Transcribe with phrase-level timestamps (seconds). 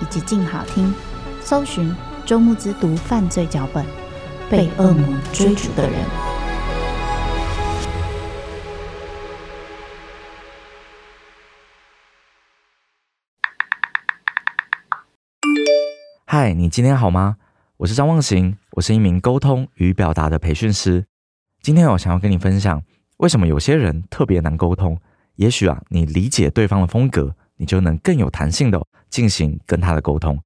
[0.00, 0.94] 以及静好听，
[1.40, 1.94] 搜寻。
[2.24, 3.82] 周慕之读犯罪脚本，
[4.50, 6.04] 被恶魔追逐的人。
[16.26, 17.38] 嗨，你今天好吗？
[17.78, 21.06] 我是张忘形，我是一名沟通与表达的培训师。
[21.62, 22.82] 今天我想要跟你分享，
[23.16, 25.00] 为什么有些人特别难沟通。
[25.36, 30.38] 也许啊，你理解对方的风格，你就能更有弹性的进行跟他的沟通。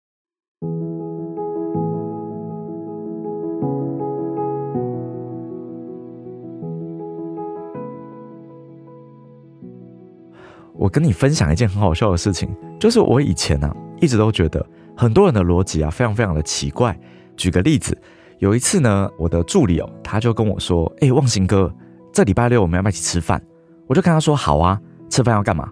[10.75, 12.49] 我跟你分享一件很好笑的事情，
[12.81, 16.99] 就是我以前呢、啊、一直都觉得很多人的逻辑啊非常非常的奇怪。
[17.37, 17.97] 举个例子，
[18.39, 21.73] 有一次呢，我的助理哦他就跟我说：“哎、忘形哥，
[22.13, 23.41] 这礼拜六我们要不要一起吃饭？”
[23.87, 25.71] 我就跟他说：“好啊，吃饭要干嘛？”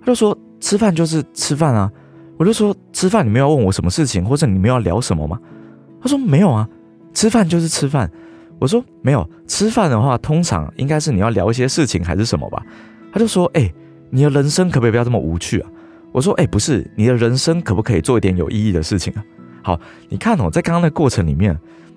[0.00, 1.90] 他就说：“吃饭就是吃饭啊。”
[2.38, 5.38] 我就说：“吃饭你们要问我什么事情，或者你们要聊什么吗？”
[6.00, 6.68] 他说：“没有啊，
[7.12, 8.10] 吃饭就是吃饭。”
[8.60, 12.62] 我说：“没有，吃饭的话通常应该是你要聊一些事情还是什么吧？”
[13.12, 13.72] 他就说：“哎、”
[14.10, 15.70] 你的人生可不可以不要这么无趣啊？
[16.12, 19.24] 我说，哎，不是，你的人生可不可以做一点有意义的事情啊？
[19.62, 21.54] 好，你看哦，在刚刚的过程里面，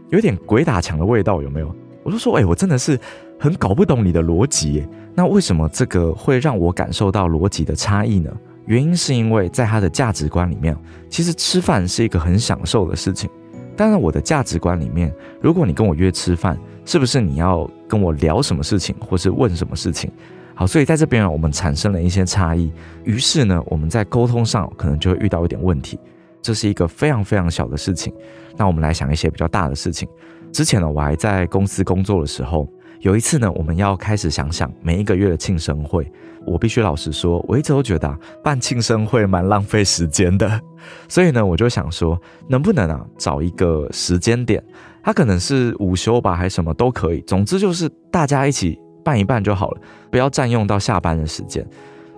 [0.10, 1.74] 有点鬼打墙的味道，有没有？
[2.04, 3.00] 我就说，哎，我真的是
[3.40, 4.90] 很搞不懂你的逻辑耶。
[5.16, 8.30] 那为什么这个会让我感受到逻辑的差异呢？
[8.66, 10.76] 原因是因为在他的价值观里面，
[11.10, 13.30] 其实吃饭是一个很享受的事情。
[13.76, 15.12] 但是我的价值观里面，
[15.42, 20.12] 如果你跟我约吃饭，是不是你要跟我聊什么事情，或是问什么事情？
[20.54, 22.72] 好，所以在这边啊，我们产生了一些差异，
[23.04, 25.98] 于是呢，我们在沟通上可能就会遇到一点问题。
[26.42, 28.14] 这是一个非常非常小的事情。
[28.58, 30.08] 那我们来想一些比较大的事情。
[30.52, 32.68] 之前呢，我还在公司工作的时候，
[33.00, 36.12] 有一次呢，我们要开始想想每一个月的庆生会。
[36.46, 40.62] 我必须老实说，我一直都觉得，办庆生会蛮浪费时间的。
[41.08, 44.64] 所以呢，我就想说，能不能啊，找一个时间点，
[45.04, 47.22] 它可能是午休吧，还什么都可以。
[47.22, 48.80] 总之就是大家一起。
[49.04, 49.82] 办一办就好了，
[50.12, 51.68] 不要占用到下班的时间。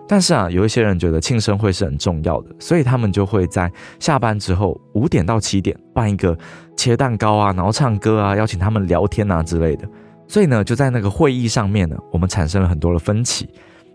[0.05, 6.37] 但是啊，有一些人觉得庆生会是很重要的，所以他们就会在下班之后五点到七点办一个
[6.75, 9.87] 切蛋糕啊，然后唱歌啊，邀请他们聊天啊之类的。
[10.27, 13.47] 所以呢，就在那个会议上面呢，我们产生了很多的分歧。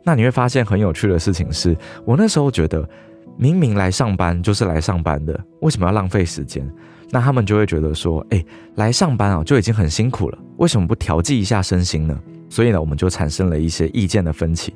[0.08, 1.76] 那你会发现很有趣的事情是，
[2.06, 2.88] 我那时候觉得
[3.36, 6.66] 明明来上班就是来上班的，为什么要浪费时间？
[7.10, 8.42] 那他们就会觉得说，哎，
[8.76, 12.18] 来上班啊就已经很辛苦了，为什么不调剂一下身心呢？
[12.48, 14.74] 所以呢，我们就产生了一些意见的分歧。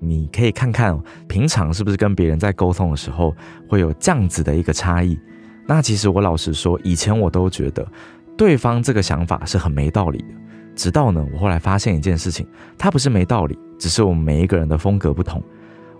[0.00, 0.94] 你可以看看，
[1.26, 3.34] 平常是不是跟别人在沟通的时候
[3.66, 5.18] 会有这样子的一个差异？
[5.66, 7.90] 那其实我老实说，以前我都觉得
[8.36, 10.26] 对方这个想法是很没道理的。
[10.74, 12.46] 直到呢，我后来发现一件事情，
[12.76, 15.42] 它不是没道理，只是我们每一个人的风格不同。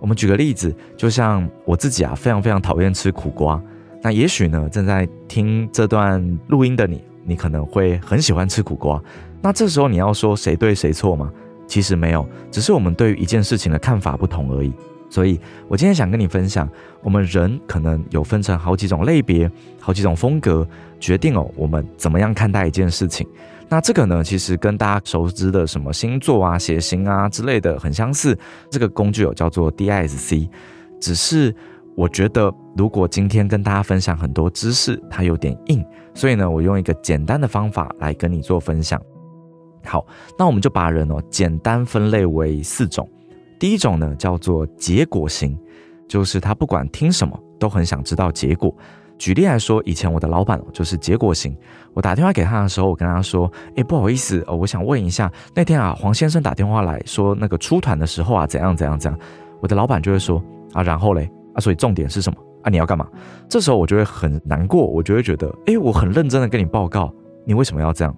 [0.00, 3.62] 我们举个例子，就像我自己啊，非常非常讨厌吃苦瓜。
[4.02, 9.02] 那也许呢，正在听这段录音的你，你可能会很喜欢吃苦瓜。
[9.40, 11.32] 那这时候你要说谁对谁错吗？
[11.66, 14.70] 其实没有，只是我们对于一件事情的看法不同而已。
[15.08, 16.68] 所以我今天想跟你分享，
[17.00, 20.66] 我们人可能有分成好几种类别、好几种风格，
[21.00, 23.26] 决定哦我们怎么样看待一件事情。
[23.68, 28.38] 那这个呢，其实跟大家熟知的什么星座啊、血型啊之类的很相似。
[28.70, 30.48] 这个工具有叫做 DISC，
[31.00, 31.54] 只是
[31.96, 35.84] 我觉得如果今天跟大家分享很多知识，它有点硬，
[36.14, 39.00] 所以呢，我用一个简单的方法来跟你做分享。
[39.84, 40.06] 好，
[40.38, 43.08] 那我们就把人哦简单分类为四种。
[43.58, 45.58] 第一种呢叫做结果型，
[46.08, 48.74] 就是他不管听什么都很想知道结果。
[49.24, 51.56] 举例来说，以前我的老板就是结果型。
[51.94, 59.18] 我打电话给他的时候，我跟他说：“诶，不好意思，我想问一下，那天啊黄先生打电话来说那个出团的时候啊怎样怎样怎样。”
[59.62, 60.44] 我的老板就会说
[60.74, 62.38] ：“啊然后嘞啊所以重点是什么？
[62.64, 63.08] 啊，你要干嘛？
[63.48, 67.10] 这时候我就会很难过，我就会觉得，诶，我很认真的跟你报告，
[67.46, 68.14] 你为什么要这样？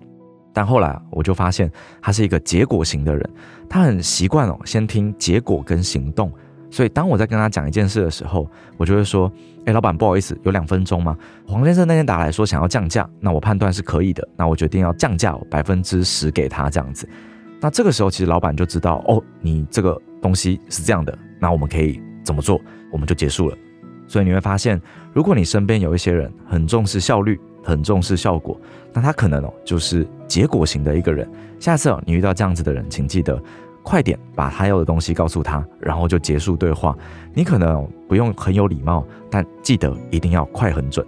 [0.52, 1.70] 但后来我就发现
[2.02, 3.31] 他是一个结果型的人，
[3.70, 6.32] 他很习惯哦，先听结果跟行动。
[6.76, 8.46] 所以当我在跟他讲一件事的时候，
[8.76, 9.32] 我就会说，
[9.64, 11.17] 诶，老板，不好意思，有两分钟吗？
[11.46, 17.08] 黄先生那天打来说想要降价，那我判断是可以的，那我决定要降价百分之十给他这样子。
[17.62, 22.61] 那这个时候其实老板就知道，哦，你这个东西是这样的，那我们可以怎么做？
[22.93, 23.56] 我们就结束了。
[24.06, 24.78] 所以你会发现，
[25.14, 28.61] 如果你身边有一些人很重视效率，很重视效果，
[28.93, 31.26] 那他可能哦就是结果型的一个人。
[31.58, 33.43] 下次哦你遇到这样子的人，请记得
[33.87, 36.99] 快点把他要的东西告诉他，然后就结束对话。
[37.33, 41.06] 你可能不用很有礼貌，但记得一定要快很准。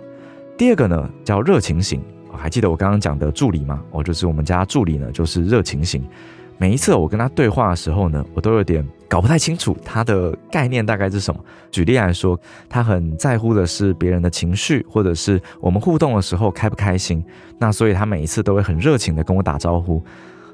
[0.56, 2.00] 第二个呢叫热情型，
[2.32, 3.82] 还记得我刚刚讲的助理吗？
[3.90, 6.06] 哦，就是我们家助理呢就是热情型。
[6.56, 11.40] 每一次我跟他对话的时候呢，我都有点搞不太清楚他的概念大概是什么。
[11.72, 12.38] 举例来说，
[12.68, 17.24] 他很在乎的是别人的情绪，或者是我们互动的时候开不开心。
[17.58, 20.00] 那所以他每一次都会很热情的跟我打招呼。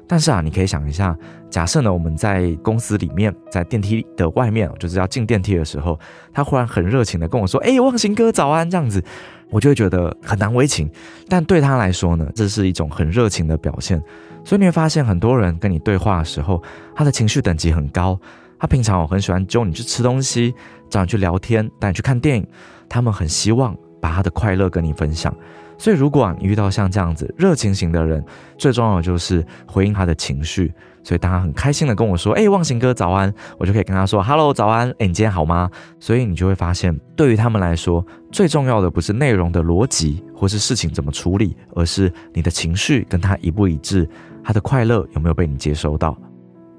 [0.07, 1.17] 但是啊，你可以想一下，
[1.49, 5.99] 假设呢我们在公司里面，在电梯的外面，就是要进电梯的时候，
[6.33, 9.03] 他忽然很热情的跟我说：“哎，忘形哥早安。”这样子，
[9.49, 10.89] 我就会觉得很难为情。
[11.27, 14.01] 但对他来说呢，这是一种很热情的表现。
[14.43, 16.61] 所以你会发现，很多人跟你对话的时候，
[16.95, 18.19] 他的情绪等级很高。
[18.59, 20.53] 他平常我很喜欢揪你去吃东西，
[20.89, 22.47] 找你去聊天，带你去看电影。
[22.87, 25.35] 他们很希望把他的快乐跟你分享。
[25.77, 28.23] 所以，如果，你遇到像这样子热情型的人，
[28.57, 30.73] 最重要的就是回应他的情绪。
[31.03, 35.69] 所以，当他很开心的跟我说：“哎，忘形哥早安”，我就可以跟他说：“Hello，早安，哎，你今天好吗？”
[35.99, 44.09] 所以，你就会发现，对于他们来说，最重要的不是内容的逻辑或是事情怎么处理，而是你的情绪跟他一不一致，
[44.43, 46.17] 他的快乐有没有被你接收到。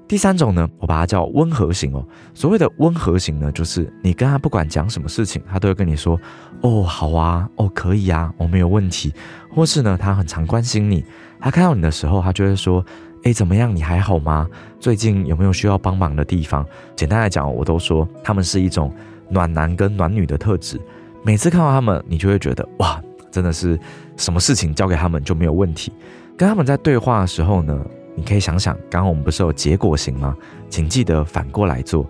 [0.07, 2.05] 第三种呢，我把它叫温和型哦。
[2.33, 6.17] 所谓的温和型呢，就是你跟他不管讲什么事情，他都会跟你说
[6.63, 9.13] ：“哦，好啊，哦，可以啊，我、没有问题。”
[9.53, 11.03] 或是呢，他很常关心你，
[11.41, 12.85] 他看到你的时候，他就会说
[13.23, 13.75] ：“哎，怎么样？
[13.75, 14.47] 你还好吗？
[14.79, 16.65] 最近有没有需要帮忙的地方？”
[16.95, 18.93] 简单来讲，我都说他们是一种
[19.29, 20.79] 暖男跟暖女的特质。
[21.21, 23.77] 每次看到他们，你就会觉得哇，真的是
[24.15, 25.91] 什么事情交给他们就没有问题。
[26.37, 27.85] 跟他们在对话的时候呢，
[28.17, 30.35] 你可以想想，刚刚我们不是有结果型吗？
[30.71, 32.09] 请记得反过来做。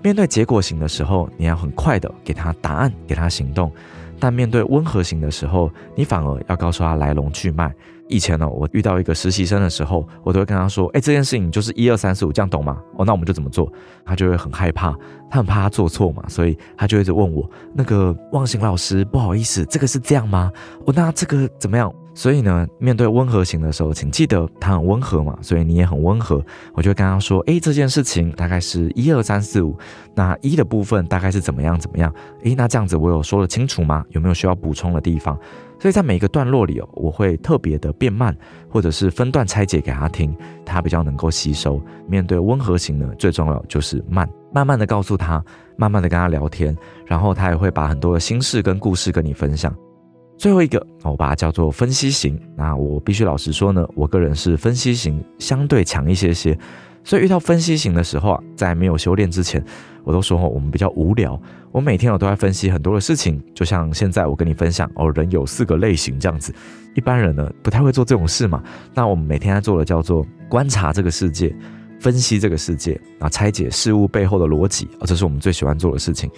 [0.00, 3.68] 面对结果型的时候，你要很快的给他答案，给他行动；
[4.20, 7.74] 但面对温和型的时候，你反而要告诉他来龙去脉。
[8.06, 13.70] 以前呢，我遇到一个实习生的时候，我都会跟他说：“哎，这件事情就是一二三四五，这样懂吗？”哦，那我们就怎么做？
[14.04, 14.96] 他就会很害怕，
[15.28, 20.50] 他很怕他做错嘛，所以他就一直问我：“那个忘形老师，不好意思，这个是这样吗？
[20.86, 26.44] 哦，那这个怎么样？”所以呢，面对温和型的时候，请记得他很温和嘛，所以你也很温和。
[26.74, 29.78] 我就会跟他说：“诶，这件事情大概是一二三四五，
[30.16, 32.12] 那一的部分大概是怎么样怎么样？
[32.42, 34.04] 诶，那这样子我有说得清楚吗？
[34.08, 35.38] 有没有需要补充的地方？
[35.78, 38.36] 所以在每一个段落里哦，我会特别的变慢，
[38.68, 40.36] 或者是分段拆解给他听，
[40.66, 41.80] 他比较能够吸收。
[42.08, 45.40] 面对温和型呢，最重要就是慢，慢慢的告诉他，
[45.76, 46.76] 慢慢的跟他聊天，
[47.06, 49.72] 然后他也会把很多的心事跟故事跟你分享。”
[50.38, 52.40] 最后一个，我把它叫做分析型。
[52.56, 56.56] 那我必须老实说呢，我个人是分析型相对强一些些。
[57.02, 59.64] 所以遇到分析型的时候啊，在没有修炼之前，
[60.04, 61.40] 我都说我们比较无聊。
[61.72, 66.54] 我每天我都在分析很多的事情，就像现在我跟你分享哦，人有四个类型这样子。
[66.94, 68.62] 一般人呢不太会做这种事嘛。
[68.94, 71.52] 那我们每天在做的叫做观察这个世界，
[71.98, 76.30] 分析这个世界，啊，拆解事物背后的逻辑啊，这是我们最喜欢做的事情。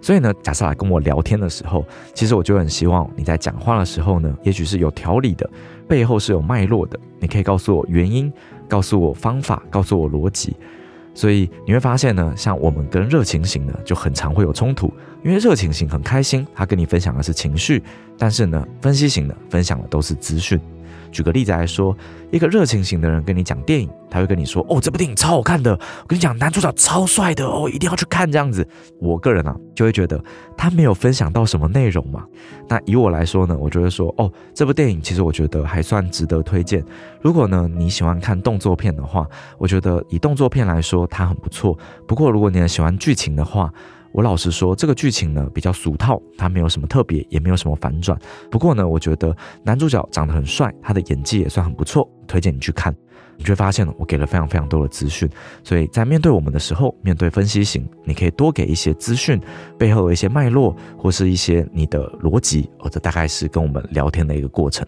[0.00, 5.48] 所以呢，假设来跟我聊天的时候，其实我就很希望你在讲话的时候呢，也许是有条理的，
[5.86, 6.98] 背后是有脉络的。
[7.18, 8.32] 你可以告诉我原因，
[8.68, 10.56] 告诉我方法，告诉我逻辑。
[11.12, 14.92] 所以你会发现呢，像我们跟热情型的就很常会有冲突，
[15.24, 17.82] 因为热情型很开心，他跟你分享的是情绪，
[18.16, 20.58] 但是呢，分析型的分享的都是资讯。
[21.10, 21.96] 举个例子来说，
[22.30, 28.66] 一个热情型的人跟你讲电影，他会跟你说：“哦，这部电影超好看的，我跟你讲，男主角超帅的哦，一定要去看。”这样子，
[28.98, 30.22] 我个人啊就会觉得
[30.56, 32.24] 他没有分享到什么内容嘛。
[32.68, 36.84] 那以我来说呢，我就会说：“哦，这部电影其实我觉得还算值得推荐。
[37.20, 39.26] 如果呢你喜欢看动作片的话，
[39.58, 41.76] 我觉得以动作片来说它很不错。
[42.06, 43.72] 不过如果你很喜欢剧情的话，”
[44.12, 48.18] 我老实说，这个剧情呢比较俗套，它没有什么特别，也没有什么反转。
[48.50, 52.94] 不过呢，我觉得男主角长得很帅，他的演技也算很不错，推荐你去看。
[53.36, 55.26] 你就会发现呢我给了非常非常多的资讯。
[55.64, 59.40] 所以在面对我们的时候，面对分析型，你可以多给一些资讯，
[59.78, 64.86] 背后有一些脉络，或是一些你的逻辑，或者大概是跟我们聊天的一个过程。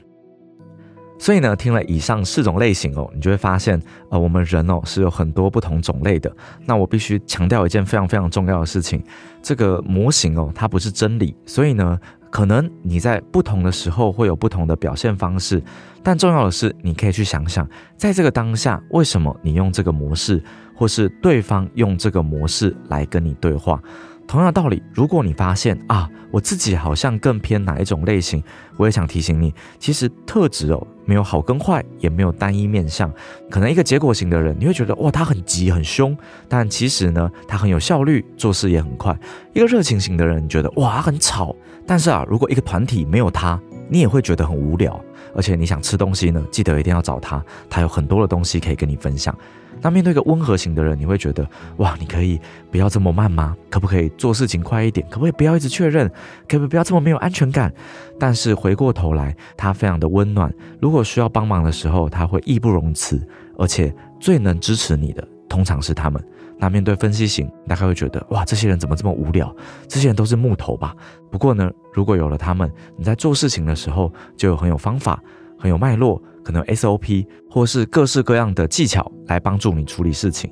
[1.22, 6.28] 所以呢，听了以上四种类型哦，你就会发现，呃，我们人哦是有很多不同种类的。
[6.66, 9.00] 那我必须强调一件非常非常重要的事情，
[9.40, 11.32] 这个模型哦，它不是真理。
[11.46, 11.96] 所以呢，
[12.28, 15.62] 可能你在不同的时候会有不同的表现方式，
[16.02, 17.64] 但重要的是，你可以去想想，
[17.96, 20.42] 在这个当下，为什么你用这个模式，
[20.74, 23.80] 或是对方用这个模式来跟你对话。
[24.26, 28.42] 同样的道理，如果你发现啊，我自己好像更偏哪一种类型，
[28.76, 33.12] 我也想提醒你，其实特质哦，没有好跟坏，也没有单一面相。
[33.50, 36.16] 可能一个结果型的人，你会觉得哇，他很急很凶，
[36.48, 39.14] 但其实呢，他很有效率，做事也很快。
[39.52, 41.54] 一个热情型的人，你觉得哇，很吵，
[41.86, 43.60] 但是啊，如果一个团体没有他，
[43.90, 44.98] 你也会觉得很无聊。
[45.34, 49.34] 而且你想吃东西呢，记得一定要找他，他有很多的东西可以跟你分享。
[49.82, 51.46] 那面对一个温和型的人，你会觉得
[51.78, 53.54] 哇，你可以不要这么慢吗？
[53.68, 55.06] 可不可以做事情快一点？
[55.10, 56.08] 可不可以不要一直确认？
[56.48, 57.70] 可不可以不要这么没有安全感？
[58.18, 60.50] 但是回过头来，他非常的温暖。
[60.80, 63.20] 如果需要帮忙的时候，他会义不容辞。
[63.58, 66.22] 而且最能支持你的，通常是他们。
[66.58, 69.54] 那面对分析型，大概会觉得哇，这些人怎么这么无聊？
[69.88, 70.94] 这些人都是木头吧？
[71.30, 75.20] 不过呢，如果有了他们，你在做事情的时候就有很有方法，
[75.58, 76.22] 很有脉络。
[76.42, 80.50] 可能 SOP 或是各式各样的技巧来帮助你处理事情，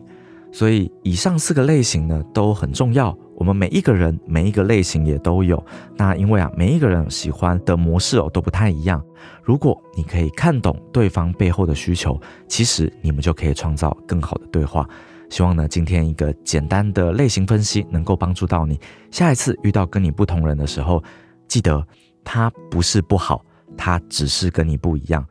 [0.53, 3.17] 所以以上四个类型呢都很重要。
[3.37, 5.65] 我们每一个人每一个类型也都有。
[5.97, 9.03] 那因为啊，每一个人喜欢的模式哦都不太一样。
[9.43, 14.87] 如果你可以看懂对方背后的需求，其实你们就可以创造更好的对话。
[15.31, 18.79] 希望呢，今天一个简单的类型分析能够帮助到你。
[19.11, 21.03] 下一次遇到跟你不同人的时候，
[21.49, 21.83] 记得
[22.23, 23.43] 他不是不好，
[23.75, 25.25] 他只是跟你不一样。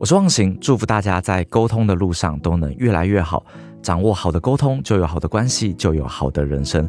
[0.00, 3.44] 我是忘形，祝福大家在沟通的路上都能越来越好。
[3.82, 6.88] 掌握好的沟通，就有好的关系，就有好的人生。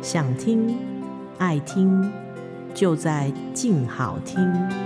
[0.00, 0.76] 想听，
[1.38, 2.08] 爱听，
[2.72, 4.85] 就在静好听。